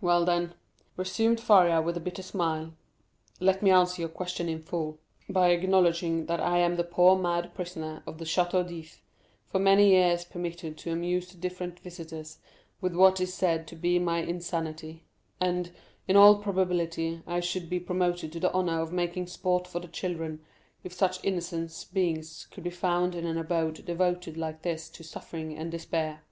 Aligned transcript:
"Well, 0.00 0.24
then," 0.24 0.54
resumed 0.96 1.40
Faria 1.40 1.80
with 1.82 1.96
a 1.96 2.00
bitter 2.00 2.22
smile, 2.22 2.74
"let 3.40 3.60
me 3.60 3.72
answer 3.72 4.02
your 4.02 4.08
question 4.08 4.48
in 4.48 4.62
full, 4.62 5.00
by 5.28 5.48
acknowledging 5.48 6.26
that 6.26 6.38
I 6.38 6.58
am 6.60 6.76
the 6.76 6.84
poor 6.84 7.18
mad 7.18 7.52
prisoner 7.54 8.00
of 8.06 8.18
the 8.18 8.24
Château 8.24 8.64
d'If, 8.64 9.02
for 9.48 9.58
many 9.58 9.88
years 9.90 10.24
permitted 10.24 10.78
to 10.78 10.92
amuse 10.92 11.28
the 11.28 11.36
different 11.38 11.80
visitors 11.80 12.38
with 12.80 12.94
what 12.94 13.20
is 13.20 13.34
said 13.34 13.66
to 13.66 13.74
be 13.74 13.98
my 13.98 14.18
insanity; 14.18 15.02
and, 15.40 15.72
in 16.06 16.14
all 16.14 16.36
probability, 16.38 17.22
I 17.26 17.40
should 17.40 17.68
be 17.68 17.80
promoted 17.80 18.30
to 18.34 18.38
the 18.38 18.52
honor 18.52 18.80
of 18.80 18.92
making 18.92 19.26
sport 19.26 19.66
for 19.66 19.80
the 19.80 19.88
children, 19.88 20.38
if 20.84 20.92
such 20.92 21.18
innocent 21.24 21.84
beings 21.92 22.46
could 22.52 22.62
be 22.62 22.70
found 22.70 23.16
in 23.16 23.26
an 23.26 23.36
abode 23.38 23.84
devoted 23.84 24.36
like 24.36 24.62
this 24.62 24.88
to 24.90 25.02
suffering 25.02 25.58
and 25.58 25.72
despair." 25.72 26.22